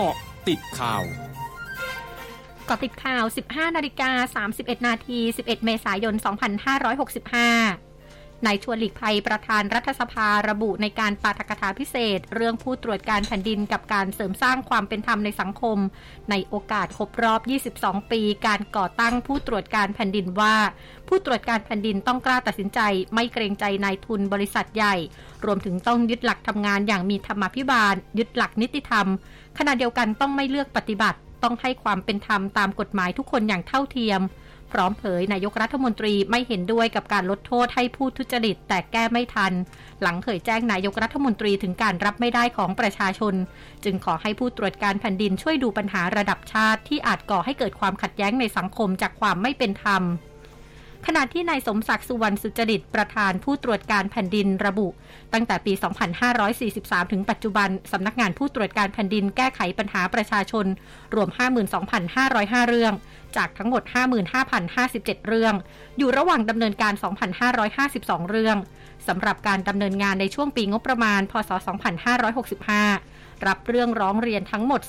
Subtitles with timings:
[0.00, 0.18] เกาะ
[0.48, 1.04] ติดข่าว
[2.68, 6.14] กาะติดข่าว 15 นาฬิกา 31 นาที 11 เมษายน
[6.98, 7.87] 2565
[8.46, 15.78] นายชวนหลีกภัยประธานรัฐสภาระบุในการปาฐกถาพิเศษ เรื่องผู้ตรวจการแผ่นดินกับการเสริมสร้างความเป็นธรรมในสังคม
[16.30, 17.40] ในโอกาสครบรอบ
[17.76, 20.56] 22 ปี การก่อตั้งผู้ตรวจการแผ่นดินว่า
[21.08, 22.80] ผู้ตรวจการแผ่นดินต้องกล้าตัดสินใจ
[23.14, 24.94] ไม่เกรงใจนายทุนบริษัทใหญ่
[25.44, 29.06] รวมถึงต้องยึดหลักทำงานอย่างมีธรรมาภิบาล ยึดหลักนิติธรรม
[29.58, 34.20] ขณะเดียวกันต้องไม่เลือกปฏิบัติ ต้องให้ความเป็นธรรมตามกฎหมายทุกคนอย่างเท่าเทียม
[34.72, 39.52] พร้อมเผยนายกรัฐมนตรีไม่เห็นด้วยกับการลดโทษให้ผู้ทุจริต แต่แก้ไม่ทัน
[40.02, 43.34] หลังเผยแจ้งนายกรัฐมนตรีถึงการรับไม่ได้ของประชาชน
[43.84, 50.02] จึงขอให้ผู้ตรวจการแผ่นดินช่วยดูปัญหาระดับชาติที่อาจก่อให้เกิดความขัดแย้งในสังคมจากความไม่เป็นธรรม
[51.06, 54.88] ขณะที่นายสมศักดิ์สุวรรณสุจริตประธานผู้ตรวจการแผ่นดินระบุ
[55.32, 55.72] ตั้งแต่ปี
[56.42, 60.66] 2543 ถึงปัจจุบัน สำนักงานผู้ตรวจการแผ่นดินแก้ไขปัญหาประชาชน
[61.14, 61.28] รวม
[61.98, 62.94] 52,505 เรื่อง
[63.36, 63.82] จากทั้งหมด
[64.54, 65.54] 55,057 เรื่อง
[65.98, 66.92] อยู่ระหว่างดำเนินการ
[67.62, 68.56] 2,552 เรื่อง
[69.08, 71.50] สำหรับการดำเนินงานในช่วงปีงบประมาณ พศ
[72.36, 73.07] 2565
[73.46, 74.80] รับเรื่องร้องเรียนทั้งหมด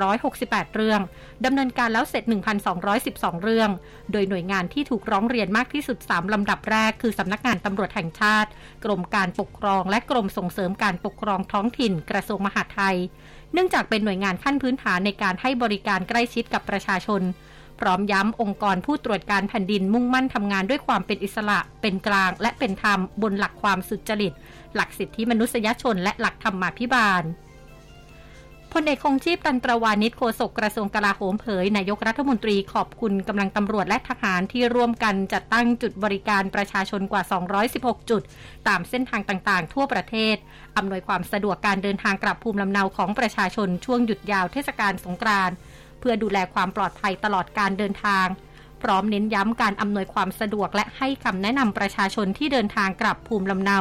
[0.00, 1.00] 3,768 เรื่อง
[1.44, 2.24] ดำเนินการแล้วเสร็จ
[2.84, 3.70] 1,212 เรื่อง
[4.12, 8.50] โดยหน่วยงานที่ถูกร้องเรียนมากที่สุด 3 ลำดับแรก คือสำนักงานตำรวจแห่งชาติ
[8.84, 12.96] กรมการปกครอง และกรมส่งเสริมการปกครองท้องถิ่น กระทรวงมหาดไทย
[13.52, 17.22] เนื่องจากเป็นหน่วยงานขั้นพื้นฐานในการให้บริการใกล้ชิดกับประชาชน
[17.80, 24.32] พร้อมย้ำองค์กรผู้ตรวจการแผ่นดินมุ่งมั่นทำงานด้วยความเป็นอิสระ เป็นกลาง และเป็นธรรมบนหลักความสุจริต
[24.74, 27.22] หลักสิทธิมนุษยชนและหลักธรรมาภิบาล
[28.72, 37.22] พลเอกคงชีพตันตรวานิชโฆษกกระทรวงกลาโหมเผยนายกรัฐมนตรีขอบคุณกำลังตำรวจและทหารที่ร่วมกันจัดตั้งจุดบริการประชาชนกว่า
[37.66, 38.22] 216 จุด
[38.68, 40.36] ตามเส้นทางต่างๆ ทั่วประเทศ
[40.76, 45.56] อำนวยความสะดวกการเดินทางกลับภูมิลำเนาของประชาชนช่วงหยุดยาวเทศกาลสงกรานต์
[46.00, 48.26] เพื่อดูแลความปลอดภัยตลอดการเดินทาง
[48.82, 53.78] พร้อมเน้นย้ำการอำนวยความสะดวกและให้คำแนะนำประชาชนที่เดินทางกลับภูมิลำเนา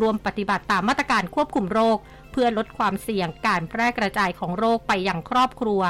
[0.00, 1.98] รวมปฏิบัติตามมาตรการควบคุมโรค
[2.30, 5.80] เพื่อลดความเสี่ยงการแพร่กระจายของโรคไปยังครอบครัว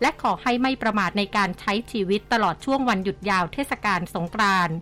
[0.00, 4.76] และขอให้ไม่ประมาทในการใช้ชีวิตตลอดช่วงวันหยุดยาวเทศกาลสงกรานต์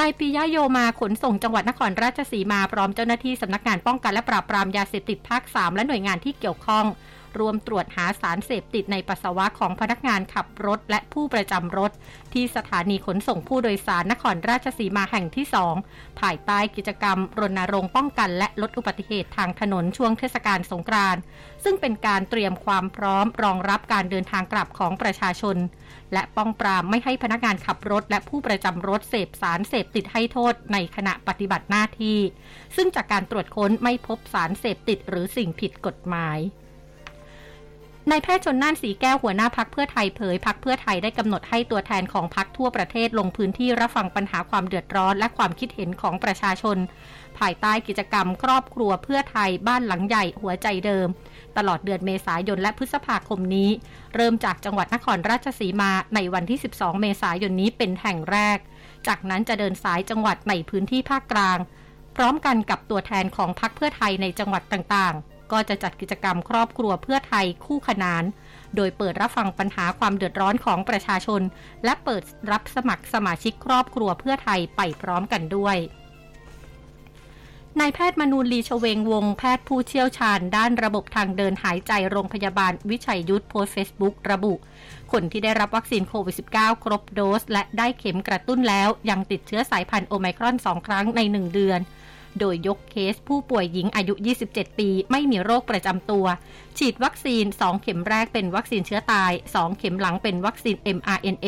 [0.00, 6.86] นายปิยะโยมาขนส่งจังหวัดนครราชสีมาพร้อมเจ้าหน้าที่สำนักงานป้องกันและปราบปรามยาเสพติดภาค 3 และหน่วยงานที่เกี่ยวข้อง
[7.38, 11.90] รวมตรวจหาสารเสพติดในปัสสาวะของพนักงานขับรถและผู้ประจำรถ
[12.32, 15.74] ที่สถานีขนส่งผู้โดยสารนครราชสีมาแห่งที่สอง
[16.20, 21.20] ภายใต้กิจกรรม รณรงค์ป้องกันและลดอุบัติเหตุทางถนนช่วงเทศกาลสงกรานต์
[21.64, 25.56] ซึ่งเป็นการเตรียมความพร้อมรองรับการเดินทางกลับของประชาชน
[26.12, 32.18] และป้องปรามไม่ให้พนักงานขับรถ และผู้ประจำรถเสพสารเสพติดให้โทษในขณะปฏิบัติหน้าที่
[32.76, 36.38] ซึ่งจากการตรวจค้นไม่พบสารเสพติดหรือสิ่งผิดกฎหมาย
[38.10, 46.76] นายแพทย์ชนน่านสีแก้วหัวหน้าพักเพื่อไทยเผยพักเพื่อไทยได้กำหนดให้ตัวแทนของพักทั่วประเทศลงพื้นที่รับฟังปัญหาความเดือดร้อน และความคิดเห็นของประชาชน
[47.38, 51.08] ภายใต้กิจกรรมครอบครัวเพื่อไทยบ้านหลังใหญ่หัวใจเดิม
[51.56, 53.70] ตลอดเดือนเมษายนและพฤษภาคมนี้
[54.14, 58.58] เริ่มจากจังหวัดนครราชสีมาในวันที่ 12 เมษายนนี้เป็นแห่งแรก
[59.06, 61.58] จากนั้นจะเดินสายจังหวัดในพื้นที่ภาคกลาง
[62.16, 68.24] พร้อมกันกับตัวแทนของพักเพื่อไทยในจังหวัดต่างๆ ก็จะจัดกิจกรรมครอบครัวเพื่อไทยคู่ขนาน
[68.76, 71.42] โดยเปิดรับฟังปัญหาความเดือดร้อนของประชาชน
[71.84, 75.76] และเปิดรับสมัครสมาชิกครอบครัวเพื่อไทยไปพร้อมกันด้วย
[77.80, 84.54] นายแพทย์มนูลีชเวงวง แพทย์ผู้เชี่ยวชาญด้านระบบทางเดินหายใจโรงพยาบาลวิชัยยุทธโพสเฟซบุ๊กระบุ
[85.12, 91.80] คนที่ได้รับวัคซีนโควิด -19 ครบโดส และได้เข็มกระตุ้นแล้วยังติดเชื้อสายพันธุ์โอไมครอนสองครั้งในหนึ่งเดือน
[92.40, 94.14] โดยยกเคสผู้ป่วยหญิงอายุ
[94.46, 96.26] 27 ปี ไม่มีโรคประจำตัว
[96.78, 101.46] ฉีดวัคซีน 2 เข็มแรกเป็นวัคซีนเชื้อตาย 2 เข็มหลังเป็นวัคซีน mRNA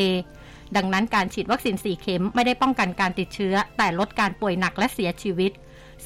[0.76, 5.52] ดังนั้นการฉีดวัคซีน 4 เข็มไม่ได้ป้องกันการติดเชื้อ แต่ลดการป่วยหนักและเสียชีวิต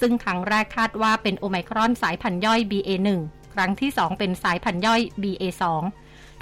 [0.00, 3.08] ซึ่งครั้งแรกคาดว่าเป็นโอไมครอนสายพันธุ์ย่อย BA1
[3.54, 5.64] ครั้งที่ 2 เป็นสายพันธุ์ย่อย BA2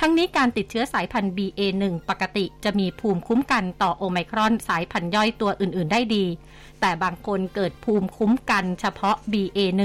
[0.00, 6.24] ทั้งนี้การติดเชื้อสายพันธุ์ BA1 ปกติจะมีภูมิคุ้มกันต่อโอไมครอนสายพันธุ์ย่อยตัวอื่น ๆ ได้ดี
[6.80, 9.82] แต่บางคนเกิดภูมิคุ้มกันเฉพาะ BA1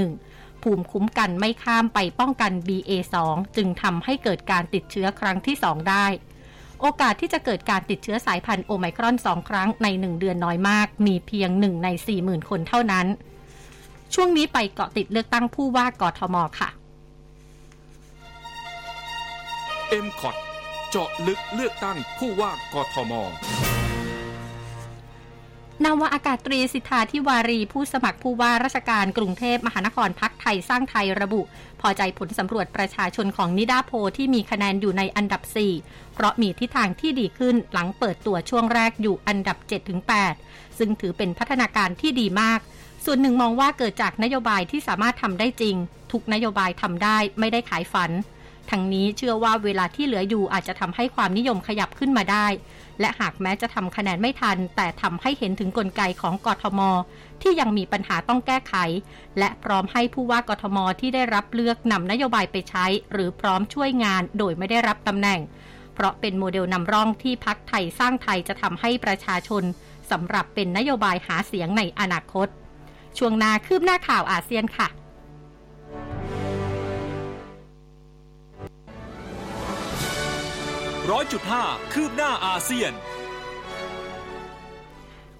[0.62, 3.16] ภูมิคุ้มกันไม่ข้ามไปป้องกัน BA2
[3.56, 6.06] จึงทำให้เกิดการติดเชื้อครั้งที่ 2 ได้
[6.80, 11.88] โอกาสที่จะเกิดการติดเชื้อสายพันธุ์โอไมครอน 2 ครั้งใน 1 เดือนน้อยมาก มีเพียง 1 ใน
[12.18, 13.06] 40,000 คนเท่านั้น
[14.14, 16.68] ช่วงนี้ไปเกาะติดเลือกตั้งผู้ว่ากทมค่ะ
[20.04, 20.36] m c o t
[20.90, 23.12] เจาะลึกเลือกตั้งผู้ว่ากทม
[25.84, 31.42] นาวาอากาศตรีสิทธาธิวารีผู้สมัครผู้ว่าราชการกรุงเทพมหานครพักไทยสร้างไทยระบุ
[31.80, 35.42] พอใจผลสำรวจประชาชนของนิดาโพที่มีคะแนนอยู่ในอันดับ
[35.78, 39.56] 4 เพราะมีทิศทางที่ดีขึ้นหลังเปิดตัวช่วงแรกอยู่อันดับ
[40.18, 42.60] 7-8 ซึ่งถือเป็นพัฒนาการที่ดีมาก
[43.04, 45.76] ส่วนหนึ่งมองว่าเกิดจากนโยบายที่สามารถทำได้จริง
[46.12, 48.12] ทุกนโยบายทำได้ไม่ได้ขายฝัน
[48.70, 52.46] ทั้งนี้เชื่อว่าเวลาที่เหลืออยู่อาจจะทำให้ความนิยมขยับขึ้นมาได้
[53.00, 56.80] และหากแม้จะทำคะแนนไม่ทัน แต่ทำให้เห็นถึงกลไกของกทม
[57.42, 58.74] ที่ยังมีปัญหาต้องแก้ไข
[59.38, 65.40] และพร้อมให้ผู้ว่ากทมที่ได้รับเลือกนำนโยบายไปใช้ หรือพร้อมช่วยงานโดยไม่ได้รับตำแหน่ง
[65.94, 69.62] เพราะเป็นโมเดลนำร่องที่พรรคไทยสร้างไทยจะทำให้ประชาชน
[70.10, 72.48] สำหรับเป็นนโยบายหาเสียงในอนาคต
[73.18, 74.88] ช่วงหน้าคืบหน้าข่าวอาเซียนค่ะ
[81.10, 82.92] ร้อยจุดห้าคืบหน้าอาเซียน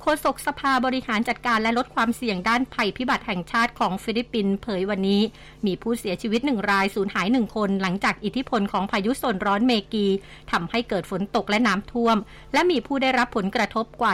[0.00, 5.23] โฆษกสภาบริหารจัดการและลดความเสี่ยงด้านภัยพิบัติแห่งชาติของฟิลิปปินส์เผยวันนี้
[5.67, 10.06] มีผู้เสียชีวิตหนึ่งรายสูญหายหนึ่งคนหลังจากอิทธิพลของพายุโซนร้อนเมกี
[10.53, 12.17] ทำให้เกิดฝนตกและน้ำท่วม
[12.53, 14.12] และมีผู้ได้รับผลกระทบกว่า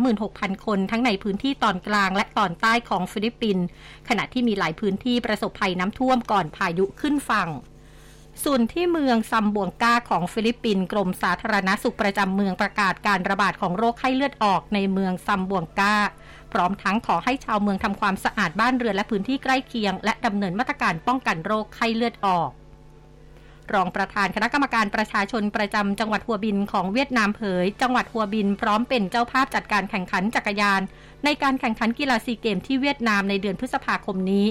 [0.00, 3.64] 136,000 คน ทั้งในพื้นที่ตอนกลางและตอนใต้ของฟิลิปปินส์
[4.08, 7.50] ขณะที่มีหลายพื้นที่ประสบภัยน้ำท่วมก่อนพายุขึ้นฝั่ง
[8.44, 15.96] ส่วนที่เมืองซัมบวงกาของฟิลิปปินส์กรมสาธารณสุขประจำเมืองประกาศการระบาดของโรคไข้เลือดออกในเมืองซัมบวงกา
[16.52, 22.50] พร้อมทั้งขอให้ชาวเมืองทำความสะอาดบ้านเรือนและพื้นที่ใกล้เคียง และดำเนินมาตรการป้องกันโรคไข้เลือดออก
[23.74, 30.82] รองประธานคณะกรรมการประชาชนประจำจังหวัดหัวบินของเวียดนามเผย จังหวัดหัวบินพร้อมเป็นเจ้าภาพจัดการแข่งขันจักรยาน
[31.24, 34.46] ในการแข่งขันกีฬาซีเกมที่เวียดนามในเดือนพฤษภาคมนี้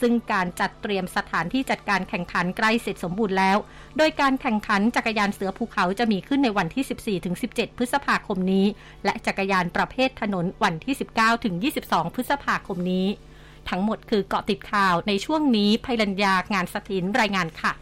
[0.00, 3.56] ซึ่งการจัดเตรียมสถานที่จัดการแข่งขันใกล้เสร็จสมบูรณ์แล้ว
[3.96, 8.66] โดยการแข่งขันจักรยานเสือภูเขาจะมีขึ้นในวันที่ 14-17 พฤษภาคมนี้
[9.04, 10.94] และจักรยานประเภทถนนวันที่
[11.74, 13.06] 19-22 พฤษภาคมนี้
[13.68, 17.72] ทั้งหมดคือเกาะติดข่าวในช่วงนี้ภัยรัญญางานสถินรายงานค่ะ